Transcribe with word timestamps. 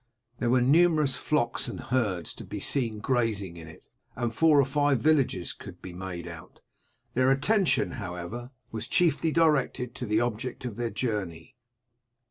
There 0.39 0.49
were 0.49 0.63
numerous 0.63 1.15
flocks 1.15 1.67
and 1.67 1.79
herds 1.79 2.33
to 2.33 2.43
be 2.43 2.59
seen 2.59 3.01
grazing 3.01 3.55
in 3.55 3.67
it, 3.67 3.87
and 4.15 4.33
four 4.33 4.59
or 4.59 4.65
five 4.65 4.99
villages 4.99 5.53
could 5.53 5.79
be 5.79 5.93
made 5.93 6.27
out; 6.27 6.59
their 7.13 7.29
attention, 7.29 7.91
however, 7.91 8.49
was 8.71 8.87
chiefly 8.87 9.31
directed 9.31 9.93
to 9.93 10.07
the 10.07 10.19
object 10.19 10.65
of 10.65 10.75
their 10.75 10.89
journey. 10.89 11.55